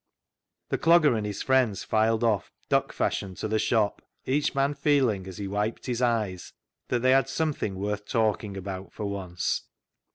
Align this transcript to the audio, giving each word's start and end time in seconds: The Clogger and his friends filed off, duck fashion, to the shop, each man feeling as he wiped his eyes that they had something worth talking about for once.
The 0.69 0.79
Clogger 0.79 1.15
and 1.15 1.27
his 1.27 1.43
friends 1.43 1.83
filed 1.83 2.23
off, 2.23 2.51
duck 2.69 2.91
fashion, 2.91 3.35
to 3.35 3.47
the 3.47 3.59
shop, 3.59 4.01
each 4.25 4.55
man 4.55 4.73
feeling 4.73 5.27
as 5.27 5.37
he 5.37 5.47
wiped 5.47 5.85
his 5.85 6.01
eyes 6.01 6.53
that 6.87 7.03
they 7.03 7.11
had 7.11 7.29
something 7.29 7.75
worth 7.75 8.07
talking 8.07 8.57
about 8.57 8.91
for 8.93 9.05
once. 9.05 9.61